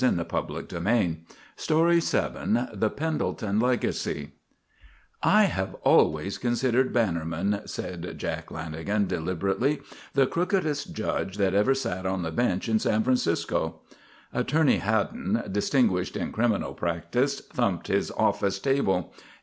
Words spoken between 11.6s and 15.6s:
sat on the bench in San Francisco." Attorney Haddon,